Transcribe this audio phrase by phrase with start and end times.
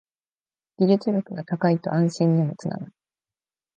[0.79, 2.91] 技術力が高いと安心にもつながる